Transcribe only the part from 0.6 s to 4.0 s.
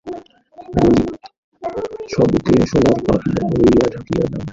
গলিত শবকে সোনার পাত মুড়িয়া